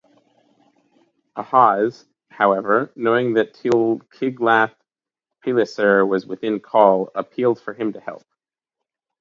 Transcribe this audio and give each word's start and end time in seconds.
Ahaz, 1.35 2.07
however, 2.31 2.91
knowing 2.95 3.35
that 3.35 3.53
Tiglath-pileser 3.53 6.03
was 6.07 6.25
within 6.25 6.59
call, 6.59 7.11
appealed 7.13 7.57
to 7.63 7.71
him 7.73 7.93
for 7.93 7.99
help. 7.99 8.23